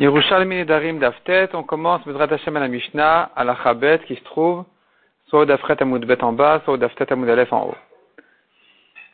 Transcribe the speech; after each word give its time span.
Yerushalmi 0.00 0.56
Nedarim 0.56 0.98
d'Aftet, 0.98 1.50
on 1.52 1.62
commence 1.62 2.02
Bezrat 2.06 2.32
Hashem 2.32 2.54
la 2.54 2.68
Mishnah, 2.68 3.32
à 3.36 3.44
la 3.44 3.54
Chabet, 3.62 4.00
qui 4.06 4.16
se 4.16 4.24
trouve 4.24 4.64
soit 5.26 5.40
au 5.40 5.44
Dafret 5.44 5.76
Bet 5.76 6.24
en 6.24 6.32
bas, 6.32 6.62
soit 6.64 6.72
au 6.72 6.76
Daftet 6.78 7.12
Amoud 7.12 7.28
Aleph 7.28 7.52
en 7.52 7.66
haut. 7.66 7.74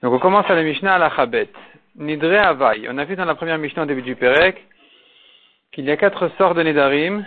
Donc 0.00 0.12
on 0.12 0.20
commence 0.20 0.48
à 0.48 0.54
la 0.54 0.62
Mishnah 0.62 0.94
à 0.94 0.98
la 0.98 1.10
Chabet. 1.10 1.48
Nidre 1.96 2.38
Havai. 2.38 2.86
On 2.88 2.98
a 2.98 3.04
vu 3.04 3.16
dans 3.16 3.24
la 3.24 3.34
première 3.34 3.58
Mishnah 3.58 3.82
au 3.82 3.86
début 3.86 4.02
du 4.02 4.14
Perek 4.14 4.64
qu'il 5.72 5.86
y 5.86 5.90
a 5.90 5.96
quatre 5.96 6.30
sortes 6.38 6.56
de 6.56 6.62
Nedarim 6.62 7.26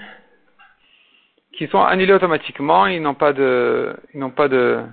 qui 1.52 1.68
sont 1.68 1.82
annulés 1.82 2.14
automatiquement, 2.14 2.88
ils 2.88 3.02
n'ont 3.02 3.14
pas 3.14 3.34
de, 3.34 3.94
ils 4.14 4.22
n'ont 4.22 4.30
pas 4.30 4.48
de 4.48 4.86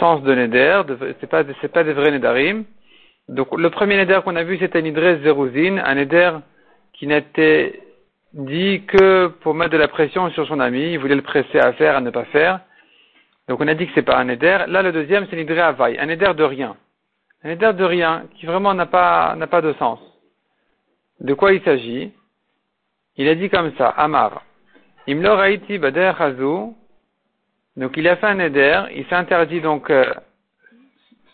sens 0.00 0.24
de 0.24 0.34
Neder, 0.34 0.82
c'est 1.20 1.30
pas, 1.30 1.44
c'est 1.60 1.72
pas 1.72 1.84
des 1.84 1.92
vrais 1.92 2.10
Nedarim. 2.10 2.64
Donc 3.28 3.56
le 3.56 3.70
premier 3.70 3.96
neder 3.96 4.20
qu'on 4.24 4.36
a 4.36 4.42
vu, 4.42 4.58
c'était 4.58 4.82
Nidre 4.82 5.22
Zeruzin, 5.22 5.78
un 5.78 5.94
neder 5.94 6.38
qui 6.92 7.06
n'était 7.06 7.80
dit 8.32 8.82
que 8.86 9.28
pour 9.40 9.54
mettre 9.54 9.70
de 9.70 9.78
la 9.78 9.88
pression 9.88 10.30
sur 10.30 10.46
son 10.46 10.60
ami, 10.60 10.92
il 10.92 10.98
voulait 10.98 11.14
le 11.14 11.22
presser 11.22 11.58
à 11.58 11.72
faire, 11.72 11.96
à 11.96 12.00
ne 12.00 12.10
pas 12.10 12.24
faire. 12.26 12.60
Donc 13.48 13.60
on 13.60 13.68
a 13.68 13.74
dit 13.74 13.86
que 13.86 13.92
c'est 13.94 14.02
pas 14.02 14.18
un 14.18 14.24
neder. 14.24 14.64
Là, 14.68 14.82
le 14.82 14.92
deuxième, 14.92 15.26
c'est 15.28 15.36
Nidre 15.36 15.58
Havai, 15.58 15.98
un 15.98 16.06
neder 16.06 16.34
de 16.34 16.44
rien. 16.44 16.76
Un 17.42 17.48
neder 17.50 17.72
de 17.72 17.84
rien, 17.84 18.24
qui 18.36 18.46
vraiment 18.46 18.74
n'a 18.74 18.86
pas, 18.86 19.34
n'a 19.36 19.46
pas 19.46 19.62
de 19.62 19.72
sens. 19.74 19.98
De 21.20 21.34
quoi 21.34 21.52
il 21.52 21.62
s'agit? 21.62 22.12
Il 23.16 23.28
a 23.28 23.34
dit 23.34 23.50
comme 23.50 23.72
ça, 23.76 23.88
Amar. 23.88 24.42
Imlo 25.06 25.36
Raiti 25.36 25.78
Bader 25.78 26.12
Hazu. 26.18 26.74
Donc 27.76 27.96
il 27.96 28.08
a 28.08 28.16
fait 28.16 28.26
un 28.26 28.34
neder, 28.34 28.82
il 28.94 29.06
s'interdit 29.06 29.60
donc 29.60 29.90
euh, 29.90 30.04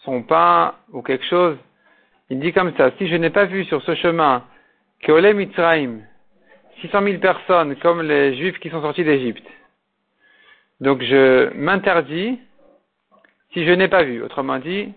son 0.05 0.23
pain 0.23 0.75
ou 0.93 1.03
quelque 1.03 1.25
chose 1.27 1.57
il 2.31 2.41
dit 2.41 2.53
comme 2.53 2.75
ça, 2.77 2.91
si 2.99 3.09
je 3.09 3.17
n'ai 3.17 3.31
pas 3.31 3.45
vu 3.45 3.65
sur 3.65 3.83
ce 3.83 3.95
chemin 3.95 4.45
que 5.01 5.13
Olé 5.13 5.33
Mitzraim, 5.33 6.01
600 6.81 7.03
000 7.03 7.19
personnes 7.19 7.77
comme 7.77 8.03
les 8.03 8.37
Juifs 8.37 8.59
qui 8.59 8.71
sont 8.71 8.83
sortis 8.83 9.05
d'Égypte, 9.05 9.47
donc 10.81 11.03
je 11.03 11.51
m'interdis 11.55 12.39
si 13.53 13.65
je 13.65 13.71
n'ai 13.73 13.89
pas 13.89 14.03
vu. 14.03 14.23
Autrement 14.23 14.59
dit, 14.59 14.93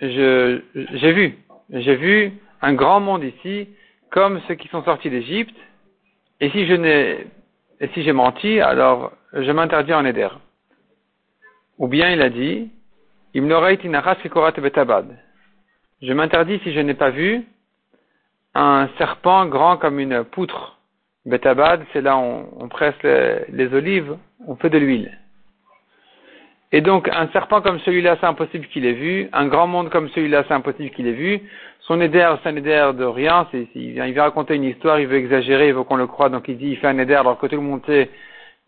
j'ai 0.00 1.12
vu, 1.12 1.38
j'ai 1.70 1.96
vu 1.96 2.32
un 2.62 2.74
grand 2.74 3.00
monde 3.00 3.22
ici 3.24 3.68
comme 4.10 4.40
ceux 4.48 4.54
qui 4.54 4.68
sont 4.68 4.82
sortis 4.84 5.10
d'Égypte, 5.10 5.56
et 6.40 6.50
si 6.50 6.66
je 6.66 6.74
n'ai, 6.74 7.26
et 7.80 7.88
si 7.88 8.02
j'ai 8.02 8.12
menti, 8.12 8.60
alors 8.60 9.12
je 9.32 9.50
m'interdis 9.50 9.92
en 9.94 10.04
éder. 10.04 10.28
Ou 11.78 11.88
bien 11.88 12.10
il 12.10 12.22
a 12.22 12.30
dit, 12.30 12.70
betabad 13.34 15.18
je 16.06 16.12
m'interdis 16.12 16.60
si 16.62 16.72
je 16.72 16.80
n'ai 16.80 16.94
pas 16.94 17.10
vu 17.10 17.44
un 18.54 18.88
serpent 18.98 19.46
grand 19.46 19.76
comme 19.76 19.98
une 19.98 20.24
poutre. 20.24 20.78
Betabad, 21.26 21.82
c'est 21.92 22.02
là 22.02 22.16
où 22.16 22.46
on, 22.58 22.68
presse 22.68 22.94
les, 23.02 23.72
olives, 23.74 24.16
on 24.46 24.56
fait 24.56 24.68
de 24.68 24.78
l'huile. 24.78 25.18
Et 26.70 26.80
donc, 26.80 27.08
un 27.08 27.28
serpent 27.28 27.62
comme 27.62 27.78
celui-là, 27.80 28.18
c'est 28.20 28.26
impossible 28.26 28.66
qu'il 28.66 28.84
ait 28.84 28.92
vu. 28.92 29.28
Un 29.32 29.46
grand 29.46 29.66
monde 29.66 29.90
comme 29.90 30.08
celui-là, 30.10 30.44
c'est 30.46 30.54
impossible 30.54 30.90
qu'il 30.90 31.06
ait 31.06 31.12
vu. 31.12 31.40
Son 31.80 32.00
éder, 32.00 32.34
c'est 32.42 32.50
un 32.50 32.56
éder 32.56 32.90
de 32.96 33.04
rien. 33.04 33.46
il, 33.52 33.92
vient, 33.92 34.22
raconter 34.22 34.56
une 34.56 34.64
histoire, 34.64 35.00
il 35.00 35.06
veut 35.06 35.16
exagérer, 35.16 35.68
il 35.68 35.74
veut 35.74 35.84
qu'on 35.84 35.96
le 35.96 36.06
croie, 36.06 36.28
donc 36.28 36.48
il 36.48 36.58
dit, 36.58 36.70
il 36.70 36.76
fait 36.76 36.88
un 36.88 36.98
éder 36.98 37.14
alors 37.14 37.38
que 37.38 37.46
tout 37.46 37.56
le 37.56 37.62
monde 37.62 37.82
sait 37.86 38.10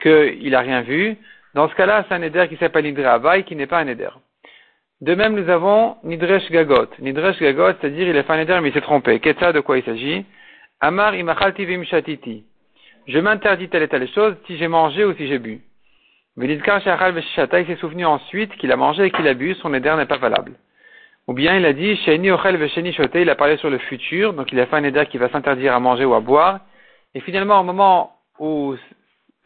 qu'il 0.01 0.51
n'a 0.51 0.61
rien 0.61 0.83
vu. 0.83 1.17
Dans 1.55 1.69
ce 1.69 1.75
cas-là, 1.75 2.05
c'est 2.09 2.15
un 2.15 2.23
éder 2.23 2.47
qui 2.49 2.57
s'appelle 2.57 3.07
Abaye, 3.07 3.45
qui 3.45 3.57
n'est 3.57 3.67
pas 3.67 3.81
un 3.81 3.87
éder. 3.89 4.09
De 5.03 5.15
même, 5.15 5.35
nous 5.35 5.51
avons 5.51 5.97
Nidresh 6.05 6.51
Gagot. 6.51 6.89
Nidresh 7.01 7.39
Gagot, 7.39 7.75
c'est-à-dire 7.81 8.09
il 8.09 8.17
a 8.17 8.23
fait 8.23 8.33
un 8.33 8.41
éder 8.41 8.59
mais 8.63 8.71
il 8.71 8.73
s'est 8.73 8.81
trompé. 8.81 9.21
Qu'est-ce 9.21 9.53
de 9.53 9.61
quoi 9.61 9.77
il 9.77 9.85
s'agit? 9.85 10.25
Amar 10.81 11.15
imachalti 11.15 11.85
shatiti. 11.85 12.45
Je 13.07 13.19
m'interdis 13.19 13.69
telle 13.69 13.83
et 13.83 13.89
telle 13.89 14.09
chose 14.09 14.37
si 14.47 14.57
j'ai 14.57 14.69
mangé 14.69 15.05
ou 15.05 15.15
si 15.15 15.27
j'ai 15.27 15.39
bu. 15.39 15.61
Il 16.39 16.61
s'est 16.61 17.77
souvenu 17.77 18.05
ensuite 18.05 18.57
qu'il 18.57 18.73
a 18.73 18.77
mangé 18.77 19.05
et 19.05 19.11
qu'il 19.11 19.29
a 19.29 19.35
bu, 19.35 19.55
son 19.55 19.73
éder 19.75 19.95
n'est 19.97 20.07
pas 20.07 20.17
valable. 20.17 20.53
Ou 21.27 21.35
bien 21.35 21.57
il 21.57 21.67
a 21.67 21.73
dit 21.73 21.99
il 22.07 23.31
a 23.31 23.35
parlé 23.35 23.57
sur 23.59 23.71
le 23.71 23.79
futur, 23.79 24.33
donc 24.33 24.53
il 24.53 24.61
a 24.61 24.67
fait 24.67 24.77
un 24.77 24.85
éder 24.85 25.07
qui 25.07 25.19
va 25.19 25.29
s'interdire 25.29 25.75
à 25.75 25.81
manger 25.81 26.05
ou 26.05 26.15
à 26.15 26.21
boire. 26.21 26.61
Et 27.15 27.21
finalement, 27.21 27.61
au 27.61 27.65
moment 27.65 28.13
où 28.39 28.75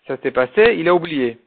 ça 0.07 0.17
s'est 0.23 0.31
passé, 0.31 0.77
il 0.79 0.89
a 0.89 0.95
oublié. 0.95 1.39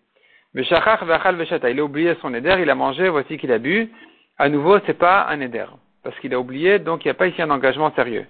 Il 0.56 1.80
a 1.80 1.84
oublié 1.84 2.16
son 2.22 2.34
éder, 2.34 2.56
il 2.62 2.70
a 2.70 2.76
mangé, 2.76 3.10
voici 3.10 3.38
qu'il 3.38 3.52
a 3.52 3.58
bu. 3.58 3.90
À 4.38 4.50
nouveau, 4.50 4.78
c'est 4.86 4.98
pas 4.98 5.28
un 5.30 5.40
éder. 5.40 5.66
Parce 6.04 6.18
qu'il 6.20 6.34
a 6.34 6.40
oublié, 6.40 6.80
donc 6.80 7.04
il 7.04 7.08
n'y 7.08 7.12
a 7.12 7.16
pas 7.16 7.28
ici 7.28 7.42
un 7.42 7.50
engagement 7.50 7.92
sérieux. 7.96 8.26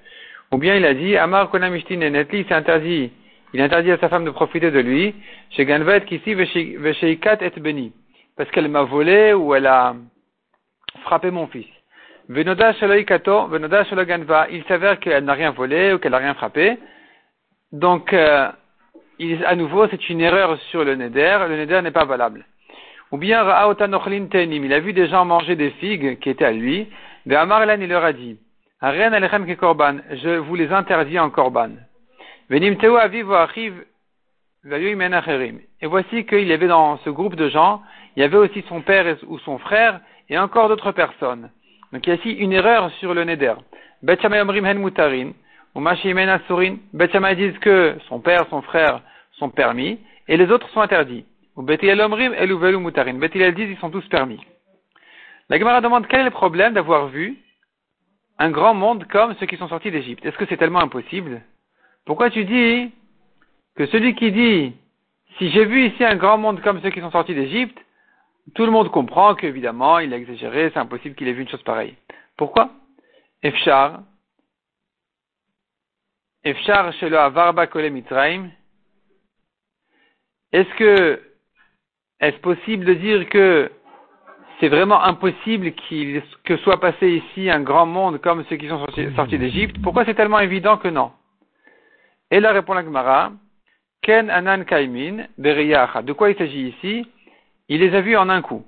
Ou 0.52 0.58
bien 0.58 0.76
il 0.76 0.86
a 0.86 0.94
dit, 0.94 1.18
Amar 1.18 1.50
Konamishtin 1.50 1.98
Netli, 1.98 2.46
c'est 2.48 2.54
interdit. 2.54 3.12
Il 3.54 3.62
interdit 3.62 3.92
à 3.92 3.98
sa 3.98 4.10
femme 4.10 4.26
de 4.26 4.30
profiter 4.30 4.72
de 4.72 4.80
lui. 4.80 5.16
Chez 5.52 5.66
Ganvet 5.66 6.02
Kisi 6.02 6.32
et 6.32 7.60
Beni. 7.60 7.94
Parce 8.38 8.50
qu'elle 8.52 8.68
m'a 8.68 8.84
volé 8.84 9.34
ou 9.34 9.54
elle 9.54 9.68
a 9.68 9.96
frappé 11.02 11.30
mon 11.30 11.48
fils. 11.48 11.68
Venoda 12.30 12.72
Venoda 12.72 13.84
Ganva. 14.06 14.48
Il 14.50 14.64
s'avère 14.64 15.00
qu'elle 15.00 15.26
n'a 15.26 15.34
rien 15.34 15.52
volé 15.52 15.94
ou 15.94 16.00
qu'elle 16.00 16.12
n'a 16.12 16.18
rien 16.20 16.34
frappé. 16.36 16.78
Donc, 17.72 18.14
euh, 18.14 18.50
il, 19.20 19.46
à 19.46 19.56
nouveau, 19.56 19.88
c'est 19.88 20.10
une 20.10 20.22
erreur 20.22 20.60
sur 20.72 20.84
le 20.84 20.96
neder, 20.96 21.40
le 21.48 21.58
neder 21.58 21.82
n'est 21.82 21.92
pas 21.92 22.06
valable. 22.06 22.46
Ou 23.12 23.18
bien, 23.18 23.44
il 23.44 24.74
a 24.74 24.80
vu 24.80 24.94
des 24.94 25.08
gens 25.08 25.26
manger 25.26 25.56
des 25.56 25.70
figues 25.72 26.20
qui 26.20 26.30
étaient 26.30 26.46
à 26.46 26.52
lui, 26.52 26.88
de 27.26 27.36
Amarlan, 27.36 27.78
il 27.80 27.88
leur 27.88 28.04
a 28.04 28.12
dit, 28.12 28.38
je 28.82 30.38
vous 30.38 30.56
les 30.56 30.72
interdis 30.72 31.20
en 31.20 31.30
korban. 31.30 31.70
Et 32.50 32.76
voici 35.84 36.26
qu'il 36.26 36.48
y 36.48 36.54
avait 36.54 36.68
dans 36.68 36.98
ce 36.98 37.10
groupe 37.10 37.36
de 37.36 37.50
gens, 37.50 37.82
il 38.16 38.22
y 38.22 38.24
avait 38.24 38.38
aussi 38.38 38.64
son 38.68 38.82
père 38.82 39.18
ou 39.28 39.40
son 39.40 39.58
frère 39.58 40.00
et 40.30 40.38
encore 40.38 40.70
d'autres 40.70 40.92
personnes. 40.92 41.50
Donc 41.92 42.06
il 42.06 42.10
y 42.10 42.14
a 42.14 42.16
ici 42.16 42.32
une 42.32 42.52
erreur 42.52 42.92
sur 43.00 43.14
le 43.14 43.24
neder. 43.24 43.54
Ou 44.02 44.08
Betchama 45.76 47.36
disent 47.36 47.58
que 47.60 47.98
son 48.08 48.20
père, 48.20 48.46
son 48.50 48.62
frère 48.62 49.02
sont 49.34 49.50
permis, 49.50 50.00
et 50.28 50.38
les 50.38 50.52
autres 50.52 50.70
sont 50.70 50.82
interdits. 50.82 51.26
Ou 51.56 51.62
Bethilel 51.62 52.02
Omrim 52.02 52.34
et 52.34 52.48
Louvelu 52.48 52.78
Mutarin. 52.78 53.14
Bethilel 53.14 53.54
disent 53.54 53.70
ils 53.70 53.80
sont 53.80 53.92
tous 53.92 54.08
permis. 54.08 54.40
La 55.50 55.60
Gemara 55.60 55.82
demande 55.82 56.08
quel 56.08 56.22
est 56.22 56.26
le 56.26 56.32
problème 56.32 56.74
d'avoir 56.74 57.08
vu 57.08 57.38
un 58.40 58.50
grand 58.50 58.74
monde 58.74 59.06
comme 59.08 59.36
ceux 59.40 59.46
qui 59.46 59.58
sont 59.58 59.68
sortis 59.68 59.92
d'Égypte? 59.92 60.26
Est-ce 60.26 60.38
que 60.38 60.46
c'est 60.48 60.58
tellement 60.58 60.82
impossible? 60.82 61.42
Pourquoi 62.06 62.30
tu 62.30 62.46
dis 62.46 62.92
que 63.76 63.86
celui 63.88 64.16
qui 64.16 64.32
dit 64.32 64.74
si 65.38 65.50
j'ai 65.50 65.66
vu 65.66 65.88
ici 65.88 66.04
un 66.04 66.16
grand 66.16 66.38
monde 66.38 66.62
comme 66.62 66.82
ceux 66.82 66.92
qui 66.92 67.02
sont 67.02 67.12
sortis 67.12 67.34
d'Égypte, 67.34 67.78
tout 68.56 68.66
le 68.66 68.72
monde 68.72 68.90
comprend 68.90 69.36
qu'évidemment 69.36 70.00
il 70.00 70.14
a 70.14 70.18
exagéré, 70.18 70.70
c'est 70.74 70.80
impossible 70.80 71.16
qu'il 71.16 71.28
ait 71.28 71.34
vu 71.34 71.42
une 71.42 71.50
chose 71.50 71.64
pareille. 71.64 71.96
Pourquoi? 72.38 72.70
Efchar, 73.42 74.02
Est-ce 80.52 80.76
que, 80.76 81.22
est-ce 82.20 82.38
possible 82.40 82.86
de 82.86 82.94
dire 82.94 83.30
que 83.30 83.72
c'est 84.60 84.68
vraiment 84.68 85.02
impossible 85.04 85.72
qu'il, 85.72 86.22
que 86.44 86.58
soit 86.58 86.80
passé 86.80 87.10
ici 87.10 87.50
un 87.50 87.62
grand 87.62 87.86
monde 87.86 88.20
comme 88.20 88.44
ceux 88.50 88.58
qui 88.58 88.68
sont 88.68 88.86
sortis, 89.16 89.38
d'Égypte? 89.38 89.82
Pourquoi 89.82 90.04
c'est 90.06 90.16
tellement 90.16 90.40
évident 90.40 90.78
que 90.78 90.90
non? 90.90 91.12
Et 92.30 92.40
là 92.40 92.52
répond 92.52 92.74
la 92.74 92.84
Gemara, 92.84 93.32
Ken 94.02 94.30
Anan 94.30 94.66
Kaimin, 94.66 95.28
De 95.38 96.12
quoi 96.12 96.30
il 96.30 96.38
s'agit 96.38 96.70
ici? 96.70 97.08
Il 97.70 97.80
les 97.80 97.96
a 97.96 98.02
vus 98.02 98.18
en 98.18 98.28
un 98.30 98.42
coup. 98.42 98.66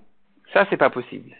Ça, 0.54 0.66
c'est 0.70 0.78
pas 0.78 0.90
possible. 0.90 1.36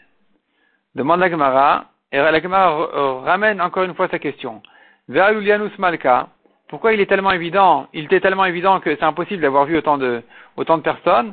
Demande 0.94 1.20
la 1.20 1.30
Gemara, 1.30 1.86
et 2.12 2.18
la 2.18 2.40
Gemara 2.40 3.20
ramène 3.22 3.60
encore 3.62 3.84
une 3.84 3.94
fois 3.94 4.08
sa 4.08 4.18
question. 4.18 4.62
Malka, 5.08 6.28
pourquoi 6.68 6.92
il 6.92 7.00
est 7.00 7.06
tellement 7.06 7.30
évident, 7.30 7.88
il 7.92 8.06
était 8.06 8.20
tellement 8.20 8.44
évident 8.44 8.80
que 8.80 8.94
c'est 8.96 9.04
impossible 9.04 9.42
d'avoir 9.42 9.66
vu 9.66 9.76
autant 9.76 9.98
de, 9.98 10.22
autant 10.56 10.78
de 10.78 10.82
personnes, 10.82 11.32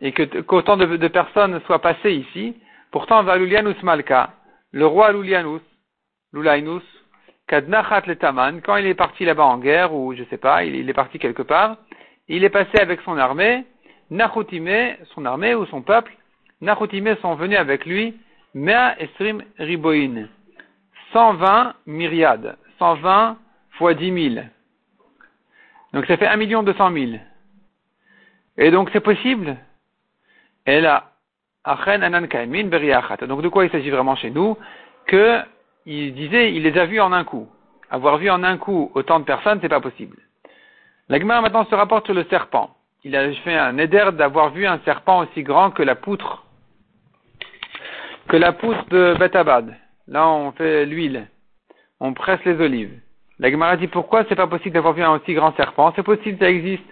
et 0.00 0.12
que, 0.12 0.40
qu'autant 0.40 0.76
de, 0.76 1.08
personnes 1.08 1.60
soient 1.66 1.80
passées 1.80 2.12
ici. 2.12 2.56
Pourtant, 2.90 3.22
Valulianus 3.22 3.80
malka, 3.82 4.30
le 4.72 4.86
roi 4.86 5.12
Lulianus, 5.12 5.62
Lulainus, 6.32 6.82
Kadnachat 7.46 8.02
le 8.06 8.60
quand 8.60 8.76
il 8.76 8.86
est 8.86 8.94
parti 8.94 9.24
là-bas 9.24 9.44
en 9.44 9.58
guerre, 9.58 9.94
ou 9.94 10.14
je 10.14 10.24
sais 10.24 10.38
pas, 10.38 10.64
il, 10.64 10.88
est 10.88 10.94
parti 10.94 11.18
quelque 11.18 11.42
part, 11.42 11.76
il 12.28 12.44
est 12.44 12.50
passé 12.50 12.78
avec 12.78 13.00
son 13.02 13.18
armée, 13.18 13.64
Nachutime, 14.10 14.96
son 15.14 15.24
armée 15.24 15.54
ou 15.54 15.66
son 15.66 15.82
peuple, 15.82 16.12
Nachutime 16.60 17.16
sont 17.22 17.34
venus 17.34 17.58
avec 17.58 17.86
lui, 17.86 18.16
Mea 18.54 18.96
Esrim 18.98 19.42
Riboin, 19.58 20.28
120 21.12 21.74
myriades, 21.86 22.56
120 22.82 23.38
fois 23.78 23.94
10 23.94 24.34
000. 24.34 24.44
Donc 25.92 26.04
ça 26.06 26.16
fait 26.16 26.26
1 26.26 26.36
million 26.36 26.64
200 26.64 26.90
000. 26.92 27.12
Et 28.58 28.72
donc 28.72 28.90
c'est 28.92 29.00
possible? 29.00 29.56
Et 30.66 30.80
là, 30.80 31.12
donc 31.64 33.42
de 33.42 33.48
quoi 33.48 33.64
il 33.64 33.70
s'agit 33.70 33.90
vraiment 33.90 34.16
chez 34.16 34.30
nous? 34.30 34.58
Que 35.06 35.38
il 35.86 36.12
disait, 36.14 36.52
il 36.54 36.64
les 36.64 36.76
a 36.76 36.86
vus 36.86 37.00
en 37.00 37.12
un 37.12 37.22
coup. 37.24 37.48
avoir 37.88 38.18
vu 38.18 38.30
en 38.30 38.42
un 38.42 38.56
coup 38.56 38.90
autant 38.94 39.20
de 39.20 39.24
personnes, 39.24 39.60
c'est 39.62 39.68
pas 39.68 39.80
possible. 39.80 40.16
La 41.08 41.18
maintenant 41.20 41.64
se 41.66 41.74
rapporte 41.74 42.06
sur 42.06 42.14
le 42.14 42.24
serpent. 42.24 42.74
Il 43.04 43.14
a 43.14 43.32
fait 43.44 43.56
un 43.56 43.78
éder 43.78 44.10
d'avoir 44.14 44.50
vu 44.50 44.66
un 44.66 44.80
serpent 44.84 45.20
aussi 45.22 45.42
grand 45.42 45.70
que 45.70 45.82
la 45.84 45.94
poutre, 45.94 46.44
que 48.28 48.36
la 48.36 48.52
poutre 48.52 48.84
de 48.88 49.14
Betabad. 49.18 49.76
Là, 50.08 50.28
on 50.28 50.52
fait 50.52 50.84
l'huile. 50.86 51.28
On 52.04 52.14
presse 52.14 52.44
les 52.44 52.60
olives. 52.60 52.98
La 53.38 53.48
Gemara 53.48 53.76
dit 53.76 53.86
pourquoi 53.86 54.24
c'est 54.28 54.34
pas 54.34 54.48
possible 54.48 54.74
d'avoir 54.74 54.92
vu 54.92 55.04
un 55.04 55.12
aussi 55.12 55.34
grand 55.34 55.54
serpent? 55.54 55.92
C'est 55.94 56.02
possible, 56.02 56.36
ça 56.40 56.50
existe. 56.50 56.82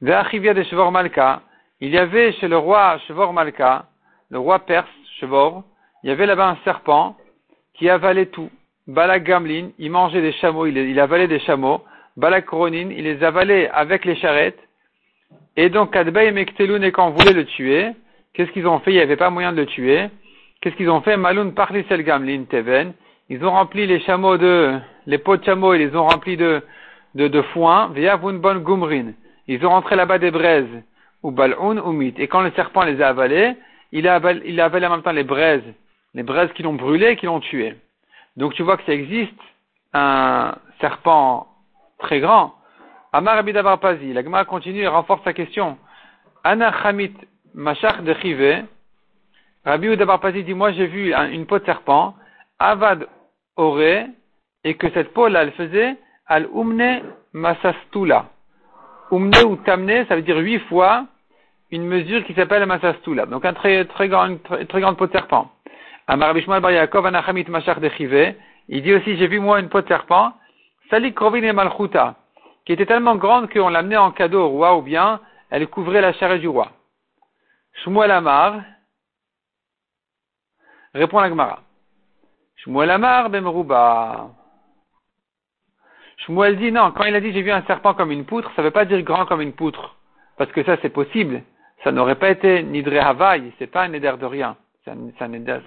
de 0.00 0.62
Shevor 0.62 0.90
Malka. 0.90 1.42
Il 1.82 1.90
y 1.90 1.98
avait 1.98 2.32
chez 2.32 2.48
le 2.48 2.56
roi 2.56 2.96
Shevor 3.06 3.34
Malka, 3.34 3.84
le 4.30 4.38
roi 4.38 4.60
perse, 4.60 4.88
Shevor, 5.20 5.62
il 6.02 6.08
y 6.08 6.10
avait 6.10 6.24
là-bas 6.24 6.48
un 6.48 6.56
serpent 6.64 7.18
qui 7.74 7.90
avalait 7.90 8.26
tout. 8.26 8.48
Balak 8.86 9.24
Gamlin, 9.24 9.72
il 9.78 9.90
mangeait 9.90 10.22
des 10.22 10.32
chameaux, 10.32 10.64
il, 10.64 10.98
avalait 11.00 11.28
des 11.28 11.40
chameaux. 11.40 11.84
Balak 12.16 12.46
Koronin, 12.46 12.88
il 12.90 13.04
les 13.04 13.22
avalait 13.22 13.68
avec 13.68 14.06
les 14.06 14.16
charrettes. 14.16 14.58
Et 15.56 15.68
donc, 15.68 15.92
Kadbay 15.92 16.28
et 16.28 16.32
Mekteloun, 16.32 16.82
et 16.82 16.92
quand 16.92 17.08
on 17.08 17.10
voulait 17.10 17.34
le 17.34 17.44
tuer, 17.44 17.90
qu'est-ce 18.32 18.50
qu'ils 18.52 18.66
ont 18.66 18.78
fait? 18.78 18.92
Il 18.92 18.94
n'y 18.94 19.00
avait 19.00 19.16
pas 19.16 19.28
moyen 19.28 19.52
de 19.52 19.58
le 19.58 19.66
tuer. 19.66 20.08
Qu'est-ce 20.62 20.76
qu'ils 20.76 20.88
ont 20.88 21.02
fait? 21.02 21.18
Maloun 21.18 21.52
Parlisel 21.52 22.02
Gamlin 22.04 22.44
Teven. 22.44 22.94
Ils 23.28 23.44
ont 23.44 23.50
rempli 23.50 23.86
les 23.86 24.00
chameaux 24.00 24.36
de, 24.36 24.78
les 25.06 25.18
pots 25.18 25.36
de 25.36 25.44
chameaux, 25.44 25.74
ils 25.74 25.78
les 25.78 25.96
ont 25.96 26.06
remplis 26.06 26.36
de, 26.36 26.62
de, 27.14 27.42
foin. 27.42 27.88
Via 27.94 28.16
Vunbon 28.16 28.56
Gumrin. 28.56 29.12
Ils 29.48 29.64
ont 29.66 29.70
rentré 29.70 29.96
là-bas 29.96 30.18
des 30.18 30.30
braises. 30.30 30.82
Ou 31.22 31.30
Baloun 31.30 31.80
ou 31.80 31.92
Mit. 31.92 32.14
Et 32.18 32.28
quand 32.28 32.42
le 32.42 32.52
serpent 32.52 32.84
les 32.84 33.00
a 33.02 33.08
avalés, 33.08 33.54
il 33.92 34.06
a 34.06 34.14
avalé, 34.14 34.86
en 34.86 34.90
même 34.90 35.02
temps 35.02 35.12
les 35.12 35.24
braises 35.24 35.62
les 36.16 36.22
braises 36.22 36.50
qui 36.54 36.62
l'ont 36.62 36.74
brûlé 36.74 37.08
et 37.08 37.16
qui 37.16 37.26
l'ont 37.26 37.40
tué. 37.40 37.76
Donc 38.36 38.54
tu 38.54 38.62
vois 38.62 38.78
que 38.78 38.84
ça 38.84 38.92
existe 38.92 39.38
un 39.92 40.54
serpent 40.80 41.46
très 41.98 42.20
grand. 42.20 42.54
Amar 43.12 43.36
Abidavar 43.36 43.78
Pazi, 43.78 44.12
la 44.12 44.24
Gemara 44.24 44.46
continue 44.46 44.80
et 44.80 44.88
renforce 44.88 45.22
sa 45.24 45.34
question. 45.34 45.78
Ana 46.42 46.72
Chamit 46.82 47.14
Machach 47.54 48.02
de 48.02 48.14
Chive, 48.14 48.64
Rabbi 49.64 49.88
Udabar 49.88 50.20
Pazi 50.20 50.42
dit, 50.42 50.54
moi 50.54 50.72
j'ai 50.72 50.86
vu 50.86 51.14
une 51.14 51.44
peau 51.46 51.58
de 51.58 51.64
serpent, 51.66 52.14
Avad 52.58 53.06
Ore, 53.56 54.08
et 54.64 54.74
que 54.74 54.90
cette 54.90 55.12
peau-là, 55.12 55.42
elle 55.42 55.52
faisait 55.52 55.96
Al 56.26 56.48
Umne 56.54 57.02
Masastula. 57.32 58.26
Umne 59.10 59.34
ou 59.46 59.56
Tamne, 59.56 60.06
ça 60.06 60.16
veut 60.16 60.22
dire 60.22 60.38
huit 60.38 60.58
fois 60.68 61.06
une 61.70 61.86
mesure 61.86 62.24
qui 62.24 62.34
s'appelle 62.34 62.66
Masastula. 62.66 63.26
Donc 63.26 63.44
un 63.44 63.54
très, 63.54 63.84
très 63.86 64.08
grand, 64.08 64.26
une 64.26 64.40
très, 64.40 64.64
très 64.66 64.80
grande 64.80 64.96
peau 64.96 65.06
de 65.06 65.12
serpent. 65.12 65.50
Amar 66.08 66.34
Bar 66.34 66.70
Yaakov 66.70 67.06
Anachamit 67.06 67.46
Il 68.68 68.82
dit 68.82 68.94
aussi, 68.94 69.16
j'ai 69.16 69.26
vu 69.26 69.40
moi 69.40 69.58
une 69.58 69.68
peau 69.68 69.80
de 69.80 69.88
serpent, 69.88 70.32
Salik 70.88 71.16
Krovin 71.16 71.42
et 71.42 71.52
Malchuta, 71.52 72.14
qui 72.64 72.72
était 72.72 72.86
tellement 72.86 73.16
grande 73.16 73.52
qu'on 73.52 73.68
l'amenait 73.68 73.96
en 73.96 74.12
cadeau 74.12 74.44
au 74.44 74.48
roi, 74.48 74.76
ou 74.76 74.82
bien 74.82 75.20
elle 75.50 75.66
couvrait 75.68 76.00
la 76.00 76.12
charrette 76.12 76.40
du 76.40 76.48
roi. 76.48 76.70
Shmuel 77.84 78.10
Amar, 78.10 78.60
répond 80.94 81.18
la 81.20 81.28
Gemara. 81.28 81.65
Shmuel 82.66 82.90
Amar 82.90 83.30
Bemruba. 83.30 84.30
Shmuel 86.26 86.58
dit 86.58 86.72
non, 86.72 86.90
quand 86.90 87.04
il 87.04 87.14
a 87.14 87.20
dit 87.20 87.32
j'ai 87.32 87.42
vu 87.42 87.52
un 87.52 87.62
serpent 87.62 87.94
comme 87.94 88.10
une 88.10 88.24
poutre, 88.24 88.50
ça 88.56 88.62
ne 88.62 88.66
veut 88.66 88.72
pas 88.72 88.84
dire 88.84 89.02
grand 89.02 89.24
comme 89.24 89.40
une 89.40 89.52
poutre. 89.52 89.94
Parce 90.36 90.50
que 90.50 90.64
ça 90.64 90.76
c'est 90.82 90.90
possible. 90.90 91.42
Ça 91.84 91.92
n'aurait 91.92 92.16
pas 92.16 92.30
été 92.30 92.64
Nidre 92.64 93.00
Havaï, 93.00 93.52
c'est 93.58 93.68
pas 93.68 93.82
un 93.84 93.92
éder 93.92 94.12
de 94.18 94.26
rien. 94.26 94.56
Ça, 94.84 94.94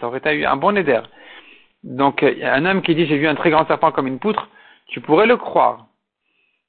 aurait 0.01 0.17
été 0.17 0.45
un 0.45 0.55
bon 0.57 0.75
éder. 0.77 0.99
Donc, 1.83 2.23
un 2.23 2.65
homme 2.65 2.81
qui 2.81 2.95
dit 2.95 3.05
j'ai 3.05 3.17
vu 3.17 3.27
un 3.27 3.35
très 3.35 3.49
grand 3.49 3.65
serpent 3.67 3.91
comme 3.91 4.07
une 4.07 4.19
poutre, 4.19 4.49
tu 4.87 4.99
pourrais 4.99 5.27
le 5.27 5.37
croire. 5.37 5.87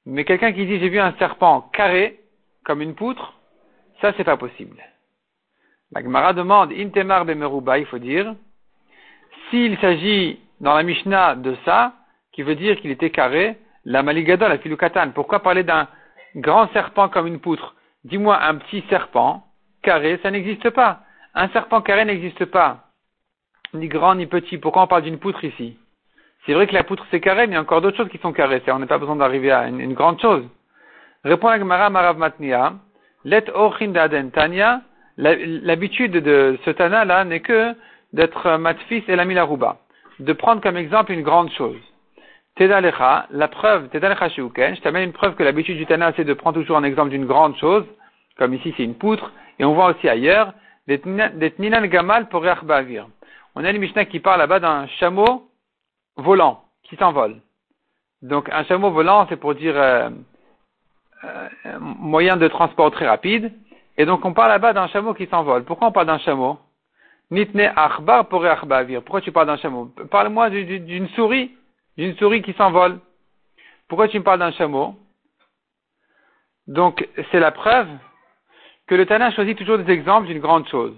Mais 0.06 0.24
quelqu'un 0.24 0.52
qui 0.52 0.66
dit 0.66 0.78
j'ai 0.78 0.88
vu 0.88 1.00
un 1.00 1.12
serpent 1.18 1.62
carré 1.72 2.20
comme 2.64 2.82
une 2.82 2.94
poutre, 2.94 3.34
ça 4.00 4.12
c'est 4.16 4.24
pas 4.24 4.36
possible. 4.36 4.76
La 5.92 6.02
Gemara 6.02 6.32
demande 6.34 6.72
Intemar 6.72 7.24
bemeruba, 7.24 7.78
il 7.78 7.86
faut 7.86 7.98
dire, 7.98 8.34
s'il 9.50 9.78
s'agit 9.78 10.38
dans 10.60 10.74
la 10.74 10.82
Mishnah 10.82 11.34
de 11.36 11.56
ça, 11.64 11.94
qui 12.32 12.42
veut 12.42 12.54
dire 12.54 12.80
qu'il 12.80 12.90
était 12.90 13.10
carré, 13.10 13.58
la 13.84 14.02
maligada, 14.02 14.48
la 14.48 14.58
filukatan, 14.58 15.10
pourquoi 15.10 15.40
parler 15.40 15.62
d'un 15.64 15.88
grand 16.36 16.68
serpent 16.72 17.08
comme 17.08 17.26
une 17.26 17.40
poutre? 17.40 17.74
Dis-moi 18.04 18.40
un 18.42 18.54
petit 18.56 18.84
serpent 18.88 19.44
carré, 19.82 20.18
ça 20.22 20.30
n'existe 20.30 20.70
pas. 20.70 21.00
Un 21.34 21.48
serpent 21.48 21.80
carré 21.80 22.04
n'existe 22.04 22.44
pas, 22.46 22.88
ni 23.74 23.88
grand 23.88 24.14
ni 24.14 24.26
petit. 24.26 24.58
Pourquoi 24.58 24.82
on 24.82 24.86
parle 24.86 25.02
d'une 25.02 25.18
poutre 25.18 25.44
ici? 25.44 25.76
C'est 26.46 26.54
vrai 26.54 26.66
que 26.66 26.74
la 26.74 26.84
poutre 26.84 27.06
c'est 27.10 27.20
carré, 27.20 27.46
mais 27.46 27.52
il 27.52 27.54
y 27.54 27.58
a 27.58 27.60
encore 27.60 27.80
d'autres 27.80 27.96
choses 27.96 28.08
qui 28.08 28.18
sont 28.18 28.32
carrées. 28.32 28.62
On 28.68 28.78
n'a 28.78 28.86
pas 28.86 28.98
besoin 28.98 29.16
d'arriver 29.16 29.50
à 29.50 29.68
une, 29.68 29.94
grande 29.94 30.20
chose. 30.20 30.44
Répond 31.24 31.48
la 31.48 31.58
Gemara 31.58 31.90
Marav 31.90 32.18
Matnia. 32.18 32.74
Let 33.24 33.44
Tanya. 34.32 34.80
L'habitude 35.18 36.12
de 36.12 36.58
ce 36.64 36.70
Tana 36.70 37.04
là 37.04 37.24
n'est 37.24 37.40
que 37.40 37.74
d'être 38.12 38.56
matfis 38.56 39.04
et 39.08 39.16
la 39.16 39.24
milaruba. 39.24 39.78
De 40.18 40.32
prendre 40.32 40.60
comme 40.60 40.76
exemple 40.76 41.12
une 41.12 41.22
grande 41.22 41.50
chose. 41.52 41.80
Tedalecha, 42.56 43.26
la 43.30 43.48
preuve, 43.48 43.88
Tedalecha 43.88 44.28
Sheuken, 44.28 44.76
je 44.76 44.80
t'amène 44.80 45.04
une 45.04 45.12
preuve 45.12 45.34
que 45.34 45.42
l'habitude 45.42 45.78
du 45.78 45.86
Tana 45.86 46.12
c'est 46.14 46.24
de 46.24 46.34
prendre 46.34 46.60
toujours 46.60 46.76
un 46.76 46.84
exemple 46.84 47.10
d'une 47.10 47.26
grande 47.26 47.56
chose, 47.56 47.84
comme 48.36 48.52
ici 48.54 48.74
c'est 48.76 48.84
une 48.84 48.96
poutre, 48.96 49.32
et 49.58 49.64
on 49.64 49.74
voit 49.74 49.86
aussi 49.86 50.08
ailleurs, 50.08 50.52
Gamal 50.86 52.28
pour 52.28 52.44
On 53.54 53.64
a 53.64 53.70
une 53.70 53.78
Mishnah 53.78 54.04
qui 54.06 54.20
parle 54.20 54.40
là-bas 54.40 54.60
d'un 54.60 54.86
chameau 54.98 55.48
volant, 56.16 56.64
qui 56.82 56.96
s'envole. 56.96 57.36
Donc 58.22 58.48
un 58.50 58.64
chameau 58.64 58.90
volant, 58.90 59.26
c'est 59.28 59.36
pour 59.36 59.54
dire 59.54 59.74
euh, 59.76 60.10
euh, 61.24 61.48
moyen 61.78 62.36
de 62.36 62.48
transport 62.48 62.90
très 62.90 63.06
rapide. 63.06 63.52
Et 63.96 64.04
donc 64.04 64.24
on 64.24 64.32
parle 64.32 64.50
là-bas 64.50 64.72
d'un 64.72 64.88
chameau 64.88 65.14
qui 65.14 65.26
s'envole. 65.26 65.64
Pourquoi 65.64 65.88
on 65.88 65.92
parle 65.92 66.06
d'un 66.06 66.18
chameau? 66.18 66.58
Nitne 67.30 67.72
achbar 67.76 68.28
pour 68.28 68.44
Pourquoi 69.04 69.20
tu 69.20 69.30
parles 69.30 69.46
d'un 69.46 69.56
chameau? 69.56 69.86
Parle-moi 70.10 70.50
d'une 70.50 71.08
souris, 71.10 71.56
d'une 71.96 72.16
souris 72.16 72.42
qui 72.42 72.52
s'envole. 72.54 72.98
Pourquoi 73.88 74.08
tu 74.08 74.18
me 74.18 74.24
parles 74.24 74.40
d'un 74.40 74.52
chameau? 74.52 74.96
Donc 76.66 77.08
c'est 77.30 77.40
la 77.40 77.52
preuve 77.52 77.88
que 78.86 78.94
le 78.94 79.06
Tana 79.06 79.30
choisit 79.30 79.56
toujours 79.56 79.78
des 79.78 79.92
exemples 79.92 80.26
d'une 80.26 80.40
grande 80.40 80.68
chose. 80.68 80.94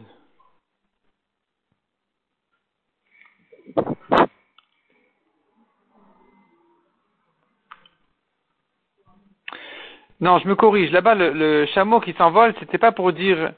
Non, 10.22 10.38
je 10.38 10.46
me 10.46 10.54
corrige. 10.54 10.92
Là-bas, 10.92 11.16
le, 11.16 11.66
chameau 11.74 12.00
qui 12.00 12.12
s'envole, 12.12 12.54
c'était 12.60 12.78
pas 12.78 12.92
pour 12.92 13.12
dire 13.12 13.52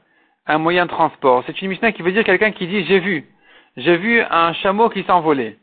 un 0.46 0.58
moyen 0.58 0.86
de 0.86 0.90
transport. 0.90 1.42
C'est 1.46 1.60
une 1.62 1.68
Mishnah 1.68 1.92
qui 1.92 2.02
veut 2.02 2.12
dire 2.12 2.24
quelqu'un 2.24 2.52
qui 2.52 2.66
dit 2.66 2.84
j'ai 2.84 3.00
vu. 3.00 3.24
J'ai 3.76 3.96
vu 3.96 4.20
un 4.20 4.52
chameau 4.54 4.88
qui 4.88 5.02
s'envolait. 5.04 5.58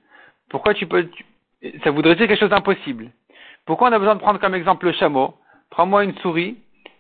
Pourquoi 0.50 0.74
tu 0.74 0.86
peux, 0.86 1.10
ça 1.84 1.92
voudrait 1.92 2.16
dire 2.16 2.28
quelque 2.28 2.40
chose 2.40 2.50
d'impossible. 2.50 3.12
Pourquoi 3.66 3.90
on 3.90 3.94
a 3.94 4.00
besoin 4.00 4.16
de 4.16 4.20
prendre 4.20 4.40
comme 4.40 4.56
exemple 4.56 4.86
le 4.86 4.94
chameau? 4.94 5.36
Prends-moi 5.70 6.04
une 6.04 6.18
souris. 6.18 6.58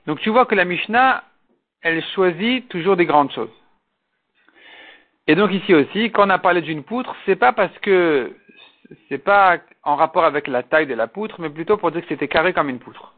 Donc 0.07 0.19
tu 0.19 0.29
vois 0.29 0.45
que 0.45 0.55
la 0.55 0.65
Mishnah 0.65 1.23
elle 1.81 2.03
choisit 2.15 2.67
toujours 2.69 2.95
des 2.95 3.05
grandes 3.05 3.31
choses. 3.31 3.49
Et 5.27 5.35
donc 5.35 5.51
ici 5.51 5.73
aussi, 5.73 6.11
quand 6.11 6.27
on 6.27 6.29
a 6.29 6.37
parlé 6.37 6.61
d'une 6.61 6.83
poutre, 6.83 7.15
c'est 7.25 7.35
pas 7.35 7.53
parce 7.53 7.75
que 7.79 8.35
c'est 9.09 9.17
pas 9.17 9.57
en 9.83 9.95
rapport 9.95 10.25
avec 10.25 10.47
la 10.47 10.63
taille 10.63 10.87
de 10.87 10.93
la 10.93 11.07
poutre, 11.07 11.39
mais 11.39 11.49
plutôt 11.49 11.77
pour 11.77 11.91
dire 11.91 12.01
que 12.01 12.07
c'était 12.07 12.27
carré 12.27 12.53
comme 12.53 12.69
une 12.69 12.79
poutre. 12.79 13.13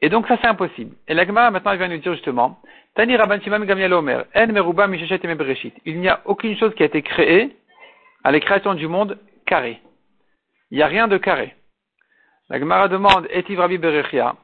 Et 0.00 0.08
donc 0.08 0.26
ça 0.28 0.38
c'est 0.40 0.48
impossible. 0.48 0.94
Et 1.08 1.14
l'agma 1.14 1.50
maintenant 1.50 1.72
il 1.72 1.78
vient 1.78 1.88
nous 1.88 1.98
dire 1.98 2.14
justement, 2.14 2.60
Tani 2.94 3.16
Rabban 3.16 3.38
Gamliel 3.38 3.92
Omer, 3.92 4.24
En 4.34 4.46
Meruba 4.48 4.88
et 4.88 5.72
Il 5.84 6.00
n'y 6.00 6.08
a 6.08 6.20
aucune 6.24 6.56
chose 6.56 6.74
qui 6.74 6.82
a 6.82 6.86
été 6.86 7.02
créée 7.02 7.56
à 8.24 8.32
la 8.32 8.40
création 8.40 8.74
du 8.74 8.88
monde 8.88 9.18
carré. 9.46 9.80
Il 10.70 10.76
n'y 10.76 10.82
a 10.82 10.86
rien 10.86 11.08
de 11.08 11.16
carré. 11.16 11.54
La 12.50 12.58
Gemara 12.58 12.88
demande, 12.88 13.26
Etiv 13.30 13.60
Rabbi 13.60 13.78
Berechia. 13.78 14.34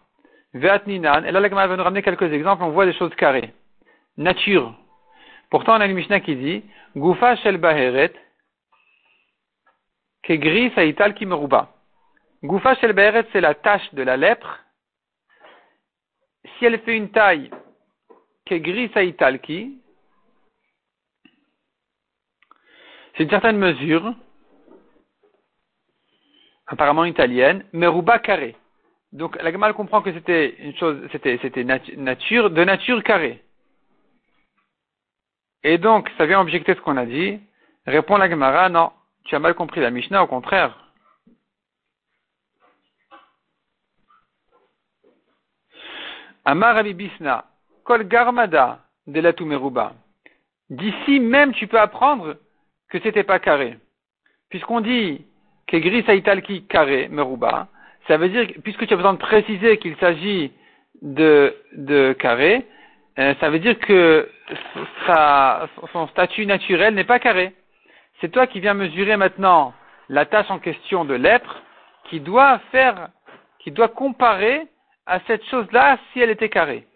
Et 0.54 0.58
là, 0.58 0.80
la 0.87 1.49
va 1.49 1.76
nous 1.76 1.82
ramener 1.82 2.02
quelques 2.02 2.32
exemples. 2.32 2.62
On 2.62 2.70
voit 2.70 2.87
des 2.87 2.92
choses 2.92 3.14
carrées. 3.16 3.52
Nature. 4.16 4.75
Pourtant, 5.50 5.76
on 5.76 5.80
a 5.80 5.87
une 5.87 5.94
Mishnah 5.94 6.20
qui 6.20 6.37
dit, 6.37 6.62
Gufa 6.96 7.37
shel 7.37 7.56
baheret, 7.58 8.12
kegri 10.23 10.70
saital 10.75 11.14
kimeruba. 11.14 11.70
Gufa 12.42 12.76
shel 12.76 12.92
baheret, 12.92 13.26
c'est 13.32 13.40
la 13.40 13.54
tache 13.54 13.92
de 13.94 14.02
la 14.02 14.16
lèpre. 14.16 14.61
Si 16.44 16.64
elle 16.64 16.78
fait 16.80 16.96
une 16.96 17.10
taille, 17.10 17.50
kegri 18.46 18.90
saital 18.92 19.40
ki, 19.40 19.78
c'est 23.16 23.24
une 23.24 23.30
certaine 23.30 23.58
mesure, 23.58 24.14
apparemment 26.66 27.04
italienne, 27.04 27.64
meruba 27.72 28.18
carré. 28.18 28.56
Donc 29.12 29.40
la 29.40 29.52
Gemara 29.52 29.72
comprend 29.72 30.02
que 30.02 30.12
c'était 30.12 30.56
une 30.58 30.76
chose, 30.76 31.00
c'était, 31.12 31.38
c'était 31.40 31.64
nature, 31.64 32.50
de 32.50 32.64
nature 32.64 33.02
carrée. 33.02 33.42
Et 35.62 35.78
donc, 35.78 36.10
ça 36.18 36.26
vient 36.26 36.40
objecter 36.40 36.74
ce 36.74 36.80
qu'on 36.80 36.98
a 36.98 37.06
dit. 37.06 37.40
Répond 37.86 38.18
la 38.18 38.28
Gemara, 38.28 38.68
non, 38.68 38.92
tu 39.24 39.34
as 39.34 39.38
mal 39.38 39.54
compris 39.54 39.80
la 39.80 39.90
Mishnah, 39.90 40.22
au 40.22 40.26
contraire. 40.26 40.83
Amar 46.44 46.82
Bisna, 46.82 47.44
Kol 47.84 48.04
Garmada 48.04 48.80
de 49.06 49.20
la. 49.20 49.32
D'ici 50.70 51.20
même 51.20 51.52
tu 51.52 51.66
peux 51.66 51.78
apprendre 51.78 52.36
que 52.88 52.98
c'était 53.00 53.24
pas 53.24 53.38
carré. 53.38 53.78
Puisqu'on 54.50 54.80
dit 54.80 55.24
que 55.66 55.76
gris 55.76 56.04
qui 56.42 56.64
carré, 56.66 57.08
Meruba, 57.08 57.68
ça 58.06 58.16
veut 58.16 58.28
dire, 58.28 58.46
puisque 58.62 58.86
tu 58.86 58.92
as 58.92 58.96
besoin 58.96 59.14
de 59.14 59.18
préciser 59.18 59.78
qu'il 59.78 59.96
s'agit 59.96 60.52
de, 61.02 61.54
de 61.72 62.12
carré, 62.12 62.66
euh, 63.18 63.34
ça 63.40 63.50
veut 63.50 63.58
dire 63.58 63.78
que 63.78 64.28
sa, 65.06 65.68
son 65.92 66.08
statut 66.08 66.46
naturel 66.46 66.94
n'est 66.94 67.04
pas 67.04 67.18
carré. 67.18 67.54
C'est 68.20 68.30
toi 68.30 68.46
qui 68.46 68.60
viens 68.60 68.74
mesurer 68.74 69.16
maintenant 69.16 69.74
la 70.08 70.26
tâche 70.26 70.50
en 70.50 70.58
question 70.58 71.04
de 71.04 71.14
lèpre, 71.14 71.62
qui 72.10 72.20
doit 72.20 72.58
faire, 72.70 73.08
qui 73.60 73.70
doit 73.70 73.88
comparer 73.88 74.66
à 75.06 75.20
cette 75.26 75.44
chose-là 75.46 75.99
si 76.12 76.20
elle 76.20 76.30
était 76.30 76.49
carrée. 76.49 76.87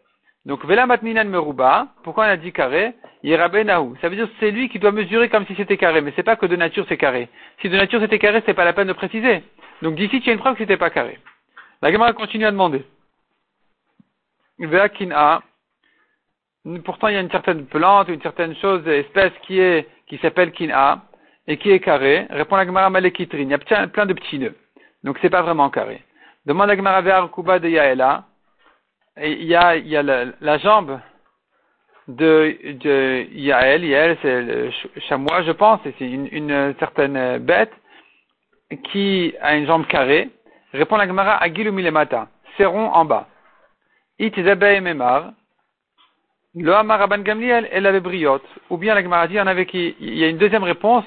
Donc, 0.47 0.65
Vela 0.65 0.87
Matninan 0.87 1.27
Meruba, 1.27 1.88
pourquoi 2.05 2.25
on 2.25 2.29
a 2.29 2.37
dit 2.37 2.53
carré? 2.53 2.95
Yerabenahu. 3.23 3.97
Ça 4.00 4.09
veut 4.09 4.17
dire 4.17 4.27
que 4.27 4.35
c'est 4.41 4.50
lui 4.50 4.69
qui 4.69 4.79
doit 4.79 4.93
mesurer 4.93 5.29
comme 5.29 5.47
si 5.47 5.55
c'était 5.57 5.77
carré, 5.77 6.00
mais 6.00 6.12
c'est 6.17 6.23
pas 6.23 6.37
que 6.37 6.47
de 6.47 6.57
nature 6.57 6.87
c'est 6.88 6.97
carré. 6.97 7.29
Si 7.61 7.69
de 7.69 7.77
nature 7.77 8.00
c'était 8.00 8.19
carré, 8.19 8.43
c'est 8.47 8.55
pas 8.55 8.65
la 8.65 8.73
peine 8.73 8.88
de 8.88 8.93
préciser. 8.93 9.43
Donc 9.83 9.97
d'ici, 9.97 10.21
tu 10.21 10.31
as 10.31 10.33
une 10.33 10.38
preuve 10.38 10.55
que 10.55 10.61
c'était 10.61 10.77
pas 10.77 10.91
carré. 10.91 11.19
La 11.83 11.93
Gemara 11.93 12.12
continue 12.12 12.47
à 12.47 12.50
demander. 12.50 12.85
Vela 14.59 14.88
Kin'a. 14.88 15.43
Pourtant, 16.85 17.09
il 17.09 17.15
y 17.15 17.17
a 17.17 17.21
une 17.21 17.31
certaine 17.31 17.67
plante, 17.67 18.09
une 18.09 18.21
certaine 18.21 18.55
chose, 18.57 18.87
espèce 18.87 19.33
qui 19.43 19.61
est, 19.61 19.88
qui 20.07 20.19
s'appelle 20.19 20.53
Kin'a, 20.53 21.03
et 21.47 21.57
qui 21.57 21.71
est 21.71 21.81
carré. 21.81 22.27
Répond 22.31 22.57
la 22.57 22.67
Gemara 22.67 22.91
Malekitrin. 22.91 23.38
Il 23.38 23.49
y 23.49 23.55
a 23.55 23.87
plein 23.87 24.07
de 24.07 24.12
petits 24.12 24.38
nœuds. 24.38 24.57
Donc 25.05 25.19
c'est 25.21 25.31
pas 25.31 25.43
vraiment 25.43 25.71
carré. 25.71 26.03
Demande 26.49 26.69
la 26.69 26.76
Gemara 26.76 27.02
vers 27.02 27.31
Kuba 27.31 27.59
de 27.59 27.69
Yaela. 27.69 28.25
Il 29.23 29.45
y 29.45 29.55
a, 29.55 30.02
la, 30.40 30.59
jambe 30.59 30.99
de, 32.09 32.57
de 32.83 33.26
Yael. 33.33 33.85
Yael, 33.85 34.17
c'est 34.23 34.40
le 34.40 34.71
chamois, 35.11 35.43
je 35.43 35.52
pense, 35.52 35.78
c'est 35.85 36.00
une, 36.00 36.75
certaine 36.78 37.37
bête 37.37 37.73
qui 38.85 39.35
a 39.43 39.57
une 39.57 39.67
jambe 39.67 39.87
carrée. 39.88 40.31
Répond 40.73 40.97
la 40.97 41.07
Gemara 41.07 41.37
Agilu 41.37 41.71
Milemata. 41.71 42.28
Serrons 42.57 42.95
en 42.95 43.05
bas. 43.05 43.28
It 44.19 44.35
Memar. 44.38 45.33
Le 46.55 46.75
Amar 46.75 46.99
Rabban 46.99 47.19
Gamliel, 47.19 47.69
elle 47.71 47.85
avait 47.85 48.00
briotte. 48.00 48.49
Ou 48.71 48.78
bien 48.78 48.95
la 48.95 49.02
Gemara 49.02 49.28
dit, 49.28 49.35
il 49.35 49.81
y 49.81 49.97
il 50.00 50.19
y 50.19 50.25
a 50.25 50.28
une 50.28 50.38
deuxième 50.38 50.64
réponse. 50.64 51.05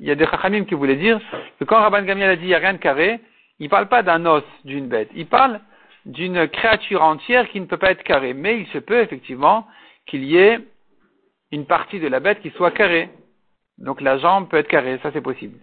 Il 0.00 0.08
y 0.08 0.10
a 0.10 0.16
des 0.16 0.26
Chachamim 0.26 0.64
qui 0.64 0.74
voulaient 0.74 0.96
dire 0.96 1.20
que 1.60 1.64
quand 1.64 1.80
Rabban 1.80 2.02
Gamliel 2.02 2.30
a 2.30 2.36
dit 2.36 2.42
il 2.42 2.48
n'y 2.48 2.54
a 2.54 2.58
rien 2.58 2.72
de 2.72 2.78
carré, 2.78 3.20
il 3.60 3.64
ne 3.64 3.70
parle 3.70 3.88
pas 3.88 4.02
d'un 4.02 4.24
os 4.26 4.42
d'une 4.64 4.88
bête. 4.88 5.10
Il 5.14 5.26
parle 5.26 5.60
d'une 6.06 6.48
créature 6.48 7.02
entière 7.02 7.48
qui 7.50 7.60
ne 7.60 7.66
peut 7.66 7.76
pas 7.76 7.90
être 7.90 8.02
carrée. 8.02 8.32
Mais 8.32 8.58
il 8.58 8.66
se 8.68 8.78
peut 8.78 9.00
effectivement 9.00 9.66
qu'il 10.06 10.24
y 10.24 10.38
ait 10.38 10.58
une 11.52 11.66
partie 11.66 12.00
de 12.00 12.08
la 12.08 12.20
bête 12.20 12.40
qui 12.40 12.50
soit 12.52 12.70
carrée. 12.70 13.10
Donc 13.76 14.00
la 14.00 14.18
jambe 14.18 14.48
peut 14.48 14.56
être 14.56 14.68
carrée, 14.68 14.98
ça 15.02 15.10
c'est 15.12 15.20
possible. 15.20 15.58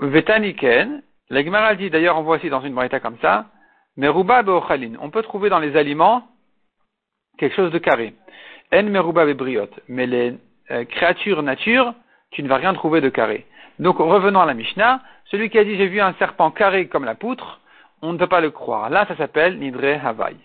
Vetaniken, 0.00 1.02
la 1.30 1.74
dit, 1.74 1.90
d'ailleurs 1.90 2.18
on 2.18 2.22
voit 2.22 2.36
aussi 2.36 2.50
dans 2.50 2.60
une 2.60 2.72
marita 2.72 3.00
comme 3.00 3.18
ça, 3.20 3.46
Meruba 3.96 4.42
be'ochalin. 4.44 4.92
On 5.00 5.10
peut 5.10 5.22
trouver 5.22 5.50
dans 5.50 5.58
les 5.58 5.76
aliments 5.76 6.22
quelque 7.36 7.56
chose 7.56 7.72
de 7.72 7.78
carré. 7.78 8.14
En 8.72 8.84
meruba 8.84 9.24
be'briot. 9.24 9.70
Mais 9.88 10.06
les 10.06 10.34
euh, 10.70 10.84
créatures 10.84 11.42
nature, 11.42 11.94
tu 12.30 12.42
ne 12.42 12.48
vas 12.48 12.56
rien 12.56 12.74
trouver 12.74 13.00
de 13.00 13.08
carré. 13.08 13.44
Donc 13.78 13.98
revenons 13.98 14.40
à 14.40 14.46
la 14.46 14.54
Mishnah. 14.54 15.00
Celui 15.26 15.50
qui 15.50 15.58
a 15.58 15.64
dit 15.64 15.76
j'ai 15.76 15.86
vu 15.86 16.00
un 16.00 16.14
serpent 16.14 16.50
carré 16.50 16.88
comme 16.88 17.04
la 17.04 17.14
poutre, 17.14 17.60
on 18.02 18.12
ne 18.12 18.18
peut 18.18 18.26
pas 18.26 18.40
le 18.40 18.50
croire. 18.50 18.90
Là, 18.90 19.06
ça 19.06 19.16
s'appelle 19.16 19.58
Nidre 19.58 20.04
Havaï. 20.04 20.36